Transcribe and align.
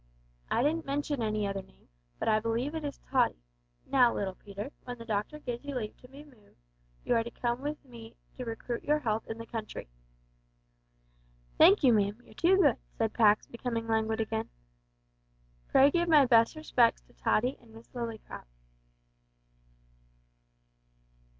"I 0.49 0.63
didn't 0.63 0.87
mention 0.87 1.21
any 1.21 1.45
other 1.45 1.61
name, 1.61 1.87
but 2.17 2.27
I 2.27 2.39
believe 2.39 2.73
it 2.73 2.83
is 2.83 2.97
Tottie. 2.97 3.43
Now, 3.85 4.11
little 4.11 4.33
Peter, 4.33 4.71
when 4.83 4.97
the 4.97 5.05
doctor 5.05 5.37
gives 5.37 5.63
you 5.63 5.75
leave 5.75 5.95
to 5.97 6.07
be 6.07 6.23
moved, 6.23 6.55
you 7.05 7.13
are 7.13 7.23
to 7.23 7.29
come 7.29 7.63
to 7.65 7.87
me 7.87 8.15
to 8.35 8.43
recruit 8.43 8.83
your 8.83 8.97
health 8.97 9.27
in 9.27 9.37
the 9.37 9.45
country." 9.45 9.87
"Thank 11.59 11.83
you, 11.83 11.93
ma'am. 11.93 12.19
You're 12.23 12.33
too 12.33 12.57
good," 12.57 12.77
said 12.97 13.13
Pax, 13.13 13.45
becoming 13.45 13.87
languid 13.87 14.19
again. 14.19 14.49
"Pray 15.67 15.91
give 15.91 16.09
my 16.09 16.25
best 16.25 16.55
respects 16.55 17.03
to 17.03 17.13
Tottie 17.13 17.57
and 17.61 17.71
Miss 17.71 17.87
Lillycrop." 17.89 18.45